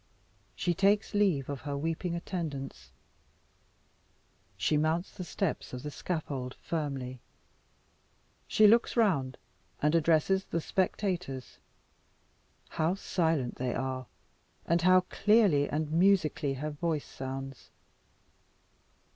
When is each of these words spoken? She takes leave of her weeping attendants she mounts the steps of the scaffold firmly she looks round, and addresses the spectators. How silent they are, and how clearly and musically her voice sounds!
She 0.55 0.73
takes 0.73 1.13
leave 1.13 1.47
of 1.47 1.61
her 1.61 1.77
weeping 1.77 2.15
attendants 2.15 2.89
she 4.57 4.75
mounts 4.75 5.11
the 5.15 5.23
steps 5.23 5.73
of 5.73 5.83
the 5.83 5.91
scaffold 5.91 6.55
firmly 6.59 7.19
she 8.47 8.65
looks 8.65 8.97
round, 8.97 9.37
and 9.79 9.93
addresses 9.93 10.45
the 10.45 10.59
spectators. 10.59 11.59
How 12.69 12.95
silent 12.95 13.57
they 13.57 13.75
are, 13.75 14.07
and 14.65 14.81
how 14.81 15.01
clearly 15.01 15.69
and 15.69 15.91
musically 15.91 16.55
her 16.55 16.71
voice 16.71 17.05
sounds! 17.05 17.69